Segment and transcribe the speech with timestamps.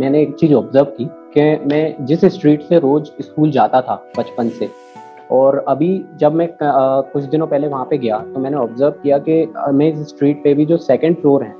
[0.00, 4.48] मैंने एक चीज़ ऑब्ज़र्व की कि मैं जिस स्ट्रीट से रोज स्कूल जाता था बचपन
[4.50, 4.68] से,
[5.30, 9.44] और अभी जब मैं कुछ दिनों पहले वहाँ पे गया तो मैंने ऑब्ज़र्व किया कि
[9.72, 11.54] मैं इस स्ट्रीट पे भी जो सेकंड फ्लोर है,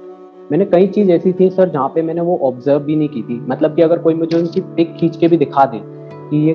[0.50, 3.40] मैंने कई चीज़ ऐसी थी सर जहाँ पे मैंने वो ऑब्ज़र्व भी नहीं की थी।
[3.42, 5.80] मतलब कि अगर कोई मुझे उनकी पिक खींच के भी दिखा दे
[6.30, 6.52] कि ये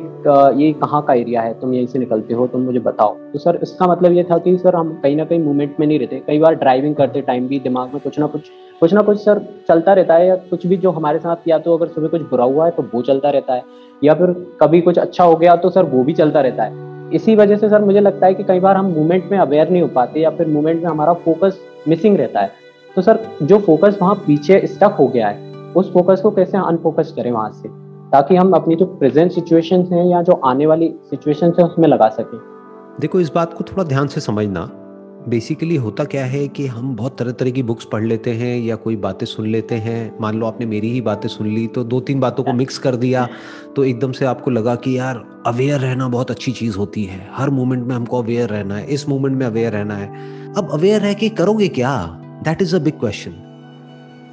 [0.59, 1.53] ये कहाँ का एरिया है?
[1.53, 4.57] तुम यहीं से निकलते हो, तुम मुझे बताओ। तो सर, इसका मतलब ये था कि
[4.57, 7.59] सर, हम कहीं ना कहीं मूवमेंट में नहीं रहते। कई बार ड्राइविंग करते टाइम भी,
[7.59, 8.49] दिमाग में कुछ ना कुछ
[8.81, 11.77] कुछ ना कुछ सर चलता रहता है या कुछ भी जो हमारे साथ या तो
[11.77, 13.63] अगर सुबह कुछ बुरा हुआ है तो वो चलता रहता है।
[14.03, 17.35] या फिर कभी कुछ अच्छा हो गया तो सर वो भी चलता रहता है। इसी
[17.35, 19.87] वजह से सर मुझे लगता है कि कई बार हम मूवमेंट में अवेयर नहीं हो
[19.87, 22.51] पाते या फिर मूवमेंट में हमारा फोकस मिसिंग रहता है।
[22.95, 27.13] तो सर, जो फोकस वहाँ पीछे स्टक हो गया है, उस फोकस को कैसे अनफोकस
[27.15, 27.84] करें वहाँ से?
[28.15, 32.07] ताकि हम अपनी जो प्रेजेंट सिचुएशन है या जो आने वाली सिचुएशन है उसमें लगा
[32.09, 32.37] सकें।
[33.01, 34.61] देखो इस बात को थोड़ा ध्यान से समझना।
[35.29, 38.75] बेसिकली होता क्या है कि हम बहुत तरह तरह की बुक्स पढ़ लेते हैं या
[38.75, 41.99] कोई बातें सुन लेते हैं। मान लो आपने मेरी ही बातें सुन ली तो दो
[41.99, 43.27] तीन बातों को मिक्स कर दिया
[43.75, 47.49] तो एकदम से आपको लगा कि यार अवेयर रहना बहुत अच्छी चीज़ होती है। हर
[47.51, 50.07] मोमेंट में हमको अवेयर रहना है इस मोमेंट में अवेयर रहना है।
[50.57, 51.95] अब अवेयर रह के करोगे क्या?
[52.45, 53.41] That is a big question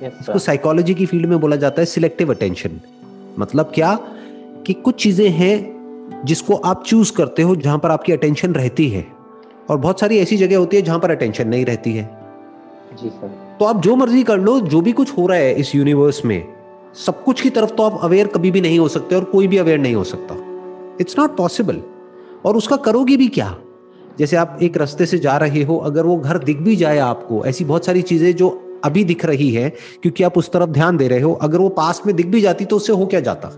[0.04, 2.80] इसको साइकोलॉजी की फ़ील्ड में बोला जाता है सिलेक्टिव अटेंशन
[3.38, 3.98] मतलब क्या?
[4.66, 9.06] कि कुछ चीज़ें हैं जिसको आप चूज़ करते हो जहाँ पर आपकी अटेंशन रहती है।
[9.70, 12.04] और बहुत सारी ऐसी जगह होती है जहाँ पर अटेंशन नहीं रहती है।
[13.02, 13.28] जी सर।
[13.60, 16.54] तो आप जो मर्ज़ी कर लो जो भी कुछ हो रहा है इस यूनिवर्स में
[17.06, 19.56] सब कुछ की तरफ़ तो आप अवेयर कभी भी नहीं हो सकते और कोई भी
[19.56, 20.36] अवेयर नहीं हो सकता।
[21.00, 21.80] इट्स नॉट पॉसिबल
[22.44, 23.56] और उसका करोगे भी क्या?
[24.18, 27.44] जैसे आप एक रास्ते से जा रहे हो अगर वो घर दिख भी जाए आपको
[27.46, 28.48] ऐसी बहुत सारी चीज़ें जो
[28.84, 29.68] अभी दिख रही है
[30.02, 32.64] क्योंकि आप उस तरफ़ ध्यान दे रहे हो। अगर वो पास में दिख भी जाती
[32.64, 33.50] तो उससे हो क्या जाता?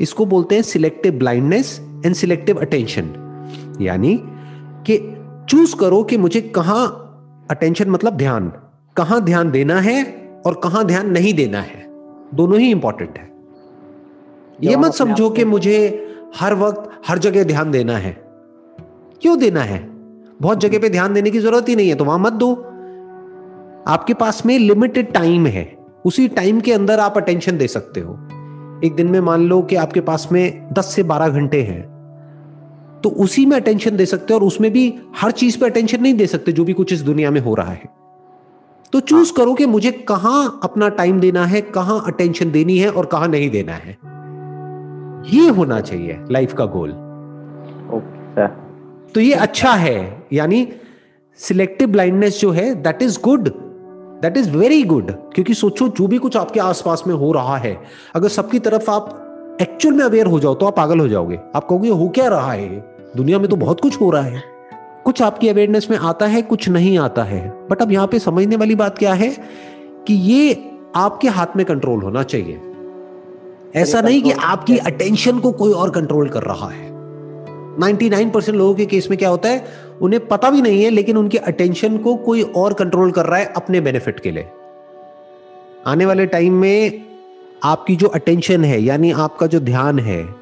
[0.00, 3.12] इसको बोलते हैं selective blindness and selective attention
[3.80, 4.18] यानी
[4.86, 4.98] कि
[5.50, 6.84] चूज़ करो कि मुझे कहाँ
[7.50, 8.52] अटेंशन मतलब ध्यान
[8.96, 10.04] कहाँ ध्यान देना है
[10.46, 11.84] और कहाँ ध्यान नहीं देना है।
[12.34, 13.28] दोनों ही इंपॉर्टेंट है।
[14.60, 15.76] ये मत समझो कि मुझे
[16.36, 18.12] हर वक्त हर जगह ध्यान देना है।
[19.22, 19.78] क्यों देना है?
[20.40, 22.54] बहुत जगह पे ध्यान देने की ज़रूरत ही नहीं है तो वहाँ मत दो।
[23.86, 28.14] आपके पास में लिमिटेड टाइम है। उसी टाइम के अंदर आप अटेंशन दे सकते हो।
[28.84, 31.82] एक दिन में मान लो कि आपके पास में 10 से 12 घंटे हैं
[33.02, 34.82] तो उसी में अटेंशन दे सकते हो और उसमें भी
[35.16, 37.72] हर चीज़ पे अटेंशन नहीं दे सकते जो भी कुछ इस दुनिया में हो रहा
[37.72, 37.88] है।
[38.92, 43.06] तो चूज़ करो कि मुझे कहाँ अपना टाइम देना है कहाँ अटेंशन देनी है और
[43.06, 43.96] कहाँ नहीं देना है।
[45.34, 46.90] ये होना चाहिए लाइफ का गोल
[47.96, 48.46] ओके
[49.12, 50.66] तो ये अच्छा है यानी
[51.40, 53.48] सिलेक्टिव ब्लाइंडनेस जो है that is good
[54.22, 57.78] that is very good क्योंकि सोचो जो भी कुछ आपके आसपास में हो रहा है
[58.14, 59.22] अगर सबकी तरफ़ आप
[59.62, 62.52] एक्चुअल में अवेयर हो जाओ तो आप पागल हो जाओगे। आप कहोगे हो क्या रहा
[62.52, 62.68] है?
[63.16, 64.42] दुनिया में तो बहुत कुछ हो रहा है।
[65.04, 68.56] कुछ आपकी अवेयरनेस में आता है कुछ नहीं आता है। बट अब यहाँ पे समझने
[68.56, 69.36] वाली बात क्या है
[70.06, 72.60] कि ये आपके हाथ में कंट्रोल होना चाहिए।
[73.76, 76.95] ऐसा नहीं कि आपकी अटेंशन को कोई और कंट्रोल कर रहा है।
[77.80, 79.66] 99% लोगों के केस में क्या होता है,
[80.02, 83.52] उन्हें पता भी नहीं है, लेकिन उनके अटेंशन को कोई और कंट्रोल कर रहा है
[83.56, 84.46] अपने बेनिफिट के लिए।
[85.86, 87.04] आने वाले टाइम में
[87.64, 90.34] आपकी जो अटेंशन है, यानी आपका जो ध्यान है,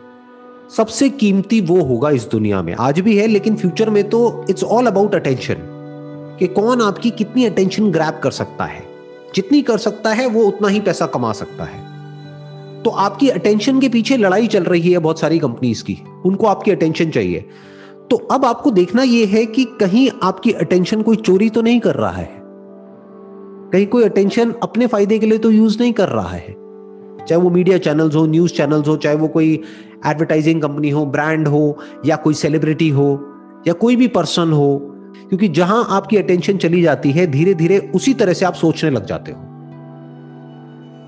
[0.76, 4.64] सबसे कीमती वो होगा इस दुनिया में। आज भी है, लेकिन फ्यूचर में तो इट्स
[4.64, 5.56] ऑल अबाउट अटेंशन
[6.38, 8.82] कि कौन आपकी कितनी अटेंशन ग्रैप कर सकता है।
[9.34, 11.83] जितनी कर सकता है, वो उतना ही पैसा कमा सकता है।
[12.84, 16.70] तो आपकी अटेंशन के पीछे लड़ाई चल रही है बहुत सारी कंपनीज़ की। उनको आपकी
[16.70, 17.48] अटेंशन चाहिए।
[18.10, 21.94] तो अब आपको देखना यह है कि कहीं आपकी अटेंशन कोई चोरी तो नहीं कर
[21.94, 22.30] रहा है?
[23.72, 26.56] कहीं कोई अटेंशन अपने फ़ायदे के लिए तो यूज़ नहीं कर रहा है?
[27.28, 29.62] चाहे वो मीडिया चैनल्स हो न्यूज़ चैनल्स हो, चाहे वो कोई
[30.06, 33.26] एडवर्टाइजिंग कंपनी हो ब्रांड हो, या कोई सेलिब्रिटी हो,
[33.66, 34.78] या कोई भी पर्सन हो,
[35.28, 39.06] क्योंकि जहाँ आपकी अटेंशन चली जाती है धीरे धीरे उसी तरह से आप सोचने लग
[39.06, 39.53] जाते हो।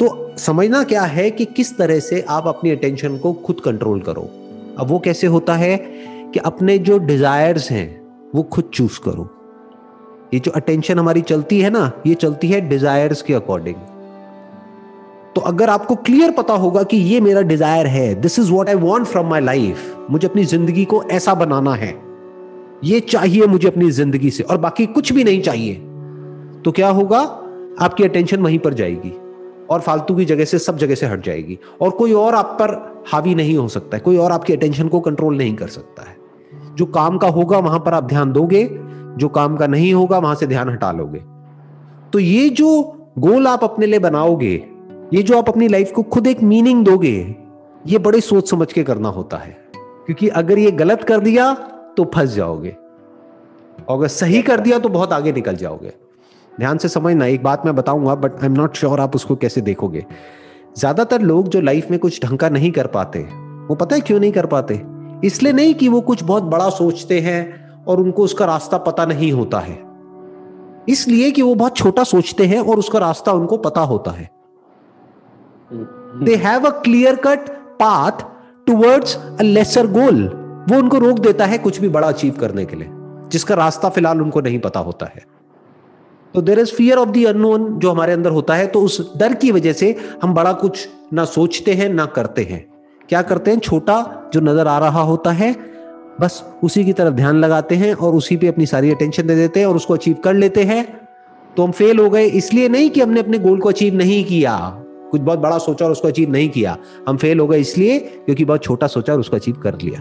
[0.01, 4.29] तो समझना क्या है कि किस तरह से आप अपनी अटेंशन को खुद कंट्रोल करो?
[4.79, 5.77] अब वो कैसे होता है
[6.33, 7.89] कि अपने जो डिजायर्स हैं,
[8.35, 9.29] वो खुद चूज़ करो।
[10.35, 13.77] ये जो अटेंशन हमारी चलती है ना, ये चलती है डिजायर्स के अकॉर्डिंग
[15.35, 18.75] तो अगर आपको क्लियर पता होगा कि ये मेरा डिज़ायर है this is what I
[18.77, 21.95] want from my life मुझे अपनी ज़िंदगी को ऐसा बनाना है,
[22.85, 25.75] ये चाहिए मुझे अपनी ज़िंदगी से, और बाकी कुछ भी नहीं चाहिए
[26.65, 27.19] तो क्या होगा?
[27.81, 29.13] आपकी अटेंशन वहीं पर जाएगी।
[29.71, 33.03] और फालतू की जगह से सब जगह से हट जाएगी। और कोई और आप पर
[33.13, 36.17] हावी नहीं हो सकता है। कोई और आपकी अटेंशन को कंट्रोल नहीं कर सकता है।
[36.75, 38.81] जो काम का होगा, वहाँ पर आप ध्यान दोगे।
[39.17, 41.23] जो काम का नहीं होगा, वहाँ से ध्यान हटा लोगे।
[42.13, 44.67] तो ये जो गोल आप अपने लिए बनाओगे,
[45.15, 47.35] ये जो आप अपनी लाइफ को खुद एक मीनिंग दोगे,
[47.87, 51.55] ये बड़े सोच समझ के करना होता है। क्योंकि अगर ये गलत कर दिया
[51.97, 52.77] तो फंस जाओगे।
[53.89, 55.93] और अगर सही कर दिया तो बहुत आगे निकल जाओगे।
[56.59, 59.61] ध्यान से समझना, एक बात मैं बताऊँगा but I am not sure आप उसको कैसे
[59.61, 60.05] देखोगे।
[60.79, 64.21] ज़्यादातर लोग जो लाइफ में कुछ ढंग का नहीं कर पाते, वो पता है क्यों
[64.21, 64.81] नहीं कर पाते?
[65.25, 69.33] इसलिए नहीं कि वो कुछ बहुत बड़ा सोचते हैं और उनको उसका रास्ता पता नहीं
[69.33, 69.79] होता है।
[70.89, 74.29] इसलिए कि वो बहुत छोटा सोचते हैं और उसका रास्ता उनको पता होता है।
[76.21, 77.49] They have a clear cut
[77.81, 78.25] path
[78.67, 80.25] towards a lesser goal
[80.71, 82.89] वो उनको रोक देता है कुछ भी बड़ा अचीव करने के लिए,
[83.29, 85.25] जिसका रास्ता फ़िलहाल उनको नहीं पता होता है।
[86.37, 89.35] तो there is fear of the unknown जो हमारे अंदर होता है तो उस डर
[89.35, 92.65] की वजह से हम बड़ा कुछ ना सोचते हैं, ना करते हैं।
[93.09, 93.59] क्या करते हैं?
[93.59, 95.53] छोटा जो नज़र आ रहा होता है,
[96.21, 99.61] बस उसी की तरफ़ ध्यान लगाते हैं और उसी पे अपनी सारी अटेंशन दे देते
[99.61, 100.85] हैं और उसको अचीव कर लेते हैं।
[101.57, 104.57] तो हम फेल हो गए, इसलिए नहीं कि हमने अपने गोल को अचीव नहीं किया।
[105.11, 106.77] कुछ बहुत बड़ा सोचा और उसको अचीव नहीं किया।
[107.09, 110.01] हम फेल हो गए इसलिए क्योंकि बहुत छोटा सोचा और उसको अचीव कर लिया।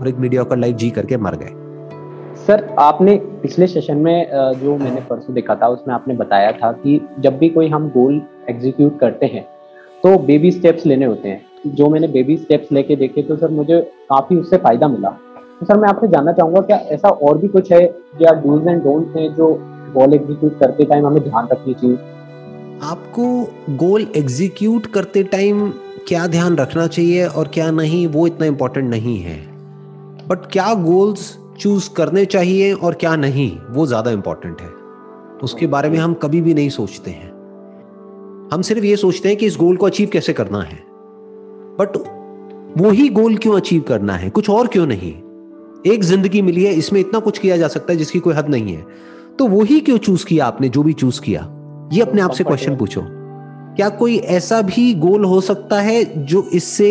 [0.00, 1.59] और एक मीडिया लाइफ जी करके मर गए।
[2.40, 4.26] सर, आपने पिछले सेशन में
[4.60, 8.20] जो मैंने परसों देखा था, उसमें आपने बताया था कि जब भी कोई हम गोल
[8.50, 9.46] एग्जीक्यूट करते हैं
[10.04, 13.80] तो बेबी स्टेप्स लेने होते हैं। जो मैंने बेबी स्टेप्स लेके देखे तो सर, मुझे
[14.10, 15.08] काफ़ी उससे फ़ायदा मिला।
[15.60, 17.82] तो सर, मैं आपसे जानना चाहूँगा, क्या ऐसा और भी कुछ है,
[18.22, 19.52] या डूज एंड डोंट है जो
[19.94, 21.96] गोल एग्जीक्यूट करते टाइम हमें ध्यान रखनी चाहिए?
[22.82, 25.68] आपको गोल एग्जीक्यूट करते टाइम
[26.08, 29.38] क्या ध्यान रखना चाहिए और क्या नहीं, वो इतना इम्पोर्टेंट नहीं है।
[30.28, 34.68] बट क्या गोल्स चूज़ करने चाहिए और क्या नहीं वो ज़्यादा इंपॉर्टेंट है।
[35.42, 37.28] उसके बारे में हम कभी भी नहीं सोचते हैं।
[38.52, 40.78] हम सिर्फ़ ये सोचते हैं कि इस गोल को अचीव कैसे करना है।
[41.78, 41.96] बट
[42.78, 44.30] वो ही गोल क्यों अचीव करना है?
[44.30, 45.12] कुछ और क्यों नहीं?
[45.86, 48.74] एक ज़िंदगी मिली है इसमें इतना कुछ किया जा सकता है जिसकी कोई हद नहीं
[48.74, 48.84] है।
[49.38, 51.40] तो वो ही क्यों चूज़ किया आपने जो भी चूज़ किया?
[51.92, 53.02] ये अपने आप से क्वेश्चन पूछो।
[53.76, 56.90] क्या कोई ऐसा भी गोल हो सकता है जो इससे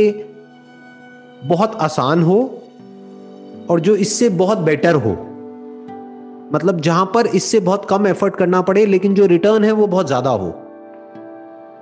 [1.44, 2.40] बहुत आसान हो
[3.70, 5.12] और जो इससे बहुत बेटर हो।
[6.54, 10.08] मतलब जहाँ पर इससे बहुत कम एफर्ट करना पड़े, लेकिन जो रिटर्न है वो बहुत
[10.08, 10.54] ज़्यादा हो।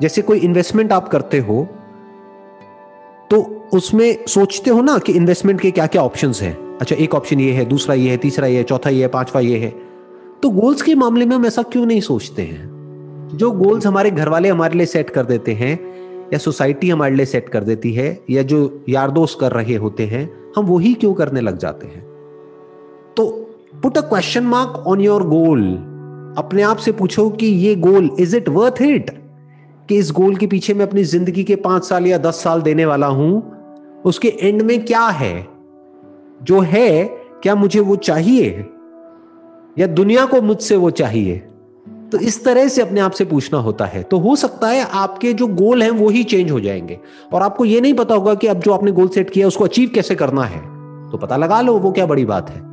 [0.01, 1.67] जैसे कोई इन्वेस्टमेंट आप करते हो
[3.29, 3.37] तो
[3.73, 7.51] उसमें सोचते हो ना कि इन्वेस्टमेंट के क्या क्या ऑप्शन हैं। अच्छा एक ऑप्शन ये
[7.51, 9.69] है, दूसरा ये है, तीसरा ये है, चौथा ये है, पांचवा ये है।
[10.43, 12.69] तो गोल्स के मामले में हम ऐसा क्यों नहीं सोचते हैं?
[13.33, 15.73] जो गोल्स हमारे घर वाले हमारे लिए सेट कर देते हैं,
[16.33, 20.05] या सोसाइटी हमारे लिए सेट कर देती है, या जो यार दोस्त कर रहे होते
[20.05, 20.25] हैं
[20.57, 22.01] हम वही क्यों करने लग जाते हैं?
[23.17, 23.29] तो
[23.83, 25.75] put a question mark on your goal
[26.37, 29.11] अपने आप से पूछो कि ये goal is it worth it
[29.89, 32.85] कि इस गोल के पीछे मैं अपनी ज़िंदगी के पाँच साल या दस साल देने
[32.85, 33.57] वाला हूँ,
[34.05, 35.47] उसके एंड में क्या है?
[36.43, 37.03] जो है,
[37.43, 38.65] क्या मुझे वो चाहिए?
[39.77, 41.47] या दुनिया को मुझसे वो चाहिए?
[42.11, 45.33] तो इस तरह से अपने आप से पूछना होता है। तो हो सकता है आपके
[45.33, 46.99] जो गोल हैं वो ही चेंज हो जाएँगे।
[47.33, 49.91] और आपको ये नहीं पता होगा कि अब जो आपने गोल सेट किया उसको अचीव
[49.95, 50.59] कैसे करना है।
[51.11, 52.67] तो पता लगा लो वो क्या बड़ी बात है।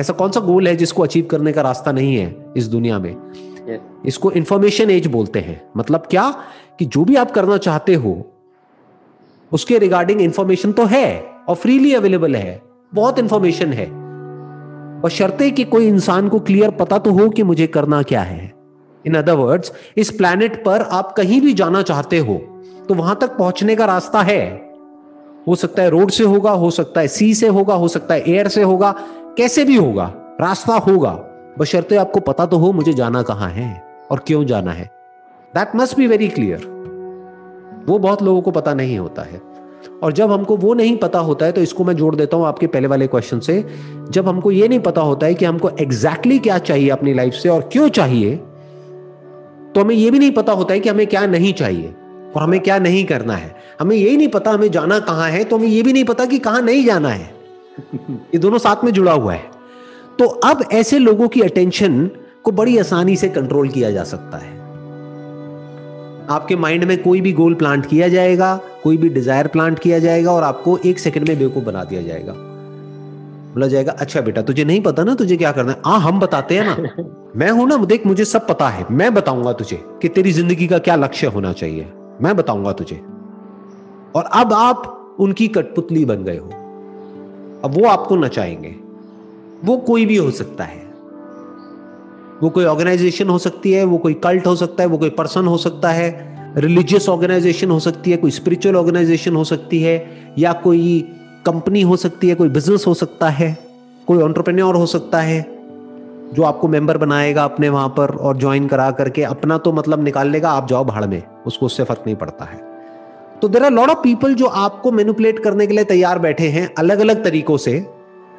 [0.00, 3.16] ऐसा कौन सा गोल है जिसको अचीव करने का रास्ता नहीं है इस दुनिया में?
[4.06, 6.30] इसको इंफॉर्मेशन एज बोलते हैं। मतलब क्या?
[6.78, 8.32] कि जो भी आप करना चाहते हो
[9.52, 12.62] उसके रिगार्डिंग इंफॉर्मेशन तो है और फ्रीली अवेलेबल है।
[12.94, 13.88] बहुत इंफॉर्मेशन है।
[15.00, 18.55] बशर्ते कि कोई इंसान को क्लियर पता तो हो कि मुझे करना क्या है।
[19.06, 22.34] इन अदर वर्ड्स इस प्लैनेट पर आप कहीं भी जाना चाहते हो
[22.88, 24.44] तो वहाँ तक पहुँचने का रास्ता है।
[25.46, 28.30] हो सकता है रोड से होगा, हो सकता है सी से होगा, हो सकता है
[28.30, 28.94] एयर से होगा,
[29.36, 31.12] कैसे भी होगा, रास्ता होगा।
[31.58, 33.68] बशर्ते आपको पता तो हो मुझे जाना कहाँ है
[34.10, 34.84] और क्यों जाना है।
[35.54, 36.74] That must be very clear
[37.88, 39.40] वो बहुत लोगों को पता नहीं होता है।
[40.02, 42.66] और जब हमको वो नहीं पता होता है तो इसको मैं जोड़ देता हूँ आपके
[42.66, 43.64] पहले वाले क्वेश्चन से।
[44.10, 47.34] जब हमको ये नहीं पता होता है कि हमको एग्जैक्टली exactly क्या चाहिए अपनी लाइफ
[47.34, 48.34] से और क्यों चाहिए
[49.76, 51.88] तो हमें ये भी नहीं पता होता है कि हमें क्या नहीं चाहिए
[52.36, 55.56] और हमें क्या नहीं करना है। हमें यही नहीं पता हमें जाना कहाँ है तो
[55.58, 57.34] हमें ये भी नहीं पता कि कहाँ नहीं जाना है।
[58.10, 59.50] ये दोनों साथ में जुड़ा हुआ है।
[60.18, 62.10] तो अब ऐसे लोगों की अटेंशन
[62.42, 64.54] को बड़ी आसानी से कंट्रोल किया जा सकता है।
[66.30, 70.32] आपके माइंड में कोई भी गोल प्लांट किया जाएगा कोई भी डिज़ायर प्लांट किया जाएगा
[70.32, 72.45] और आपको एक सेकंड में बेवकूफ़ बना दिया जाएगा।
[73.56, 75.82] बोला जाएगा। अच्छा बेटा तुझे नहीं पता ना तुझे क्या करना है?
[75.86, 77.04] आ हम बताते हैं ना।
[77.36, 80.78] मैं हूँ ना देख मुझे सब पता है। मैं बताऊँगा तुझे कि तेरी ज़िंदगी का
[80.78, 81.86] क्या लक्ष्य होना चाहिए।
[82.22, 82.96] मैं बताऊँगा तुझे।
[84.16, 86.48] और अब आप उनकी कठपुतली बन गए हो।
[87.64, 88.74] अब वो आपको नचाएँगे
[89.64, 90.84] वो कोई भी हो सकता है।
[92.42, 95.46] वो कोई ऑर्गेनाइजेशन हो सकती है वो कोई कल्ट हो सकता है वो कोई पर्सन
[95.46, 99.96] हो सकता है। रिलीजियस ऑर्गेनाइजेशन हो सकती है कोई स्पिरिचुअल ऑर्गेनाइजेशन हो सकती है
[100.38, 101.08] या कोई
[101.46, 103.56] कंपनी हो सकती है, कोई बिज़नेस हो सकता है,
[104.06, 105.40] कोई ऑन्टरप्रेन्योर हो सकता है,
[106.34, 110.30] जो आपको मेंबर बनाएगा अपने वहाँ पर और ज्वाइन करा करके अपना तो मतलब निकाल
[110.30, 112.60] लेगा, आप जाओ भाड़ में, उसको उससे फ़र्क नहीं पड़ता है।
[113.42, 116.68] तो there are lot of people जो आपको मैनिपुलेट करने के लिए तैयार बैठे हैं
[116.78, 117.86] अलग अलग तरीकों से,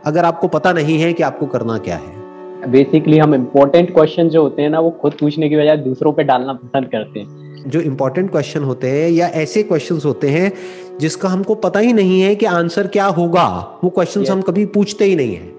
[0.06, 4.42] अगर आपको पता नहीं है कि आपको करना क्या है। बेसिकली हम इम्पोर्टेंट क्वेश्चन जो
[4.42, 7.82] होते हैं ना, वो खुद पूछने की बजाय दूसरों पे डालना पसंद करते हैं। जो
[7.82, 10.52] इंपॉर्टेंट क्वेश्चन होते हैं या ऐसे क्वेश्चंस होते हैं
[11.00, 13.48] जिसका हमको पता ही नहीं है कि आंसर क्या होगा।
[13.84, 15.56] वो क्वेश्चंस हम कभी पूछते ही नहीं है।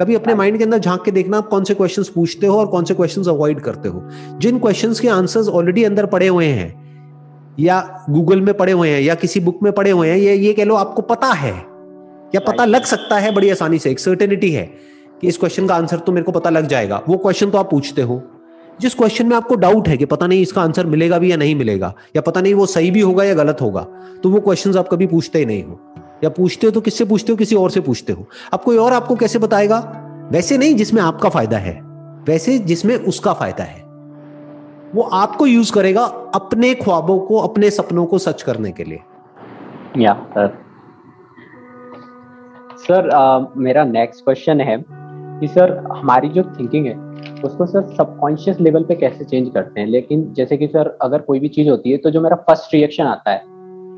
[0.00, 2.66] कभी अपने माइंड के अंदर झाँक के देखना आप कौन से क्वेश्चंस पूछते हो और
[2.66, 4.02] कौन से क्वेश्चंस अवॉइड करते हो।
[4.38, 9.00] जिन क्वेश्चंस के आंसर्स ऑलरेडी अंदर पड़े हुए हैं या गूगल में पड़े हुए हैं
[9.00, 11.54] या किसी बुक में पड़े हुए हैं ये ये कह लो आपको पता है।
[12.34, 14.64] या पता लग सकता है बड़ी आसानी से एक सर्टेनिटी है
[15.20, 17.70] कि इस क्वेश्चन का आंसर तो मेरे को पता लग जाएगा। वो क्वेश्चन तो आप
[17.70, 18.22] पूछते हो।
[18.80, 21.54] जिस क्वेश्चन में आपको डाउट है कि पता नहीं इसका आंसर मिलेगा भी या नहीं
[21.56, 23.82] मिलेगा, या पता नहीं वो सही भी होगा या गलत होगा
[24.22, 25.78] तो वो क्वेश्चन आप कभी पूछते ही नहीं हो।
[26.24, 28.92] या पूछते हो तो किससे पूछते हो, किसी और से पूछते हो। अब कोई और
[28.92, 29.78] आपको कैसे बताएगा?
[30.32, 31.80] वैसे नहीं जिसमें आपका फ़ायदा है,
[32.26, 33.80] वैसे जिसमें उसका फ़ायदा है।
[34.94, 36.02] वो आपको यूज़ करेगा
[36.34, 39.00] अपने ख्वाबों को, अपने सपनों को सच करने के लिए।
[39.98, 40.60] या सर
[42.78, 46.94] सर मेरा नेक्स्ट क्वेश्चन है कि सर हमारी जो थिंकिंग है
[47.44, 49.86] उसको सर सबकॉन्शियस लेवल पे कैसे चेंज करते हैं?
[49.86, 53.04] लेकिन जैसे कि सर अगर कोई भी चीज़ होती है तो जो मेरा फ़र्स्ट रिएक्शन
[53.04, 53.42] आता है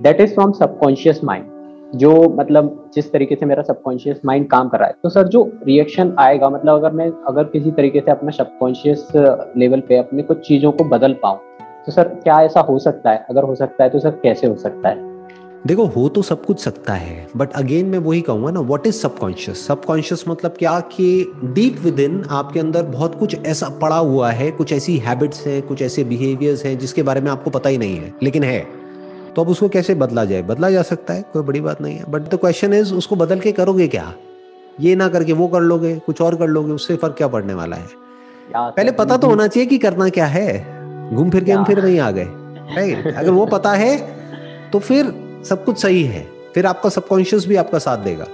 [0.02, 1.52] that is from subconscious mind
[1.94, 5.42] जो मतलब जिस तरीके से मेरा सबकॉन्शियस माइंड काम कर रहा है। तो सर जो
[5.64, 9.08] रिएक्शन आएगा मतलब अगर मैं, अगर किसी तरीके से अपना सबकॉन्शियस
[9.56, 11.38] लेवल पे अपने कुछ चीज़ों को बदल पाऊँ
[11.86, 13.26] तो सर क्या ऐसा हो सकता है?
[13.30, 15.13] अगर हो सकता है तो सर कैसे हो सकता है?
[15.66, 18.94] देखो हो तो सब कुछ सकता है बट अगेन मैं वही कहूँगा ना व्हाट इज़
[18.94, 20.80] सबकॉन्शियस सबकॉन्शियस मतलब क्या?
[20.80, 25.46] कि डीप विद इन आपके अंदर बहुत कुछ ऐसा पड़ा हुआ है कुछ ऐसी हैबिट्स
[25.46, 28.60] हैं कुछ ऐसे बिहेवियर्स हैं जिसके बारे में आपको पता ही नहीं है लेकिन है।
[29.36, 30.42] तो अब उसको कैसे बदला जाए?
[30.42, 33.40] बदला जा सकता है कोई बड़ी बात नहीं है बट द क्वेश्चन इज़ उसको बदल
[33.40, 34.12] के करोगे क्या?
[34.80, 37.76] ये ना करके वो कर लोगे कुछ और कर लोगे उससे फ़र्क क्या पड़ने वाला
[37.76, 37.86] है?
[38.56, 40.48] पहले पता तो होना चाहिए कि करना क्या है।
[41.14, 42.26] घूम फिर के हम फिर वहीं आ गए
[42.76, 43.96] राइट अगर वो पता है
[44.72, 48.26] तो फिर सब कुछ सही है फिर आपका सबकॉन्शियस भी आपका साथ देगा।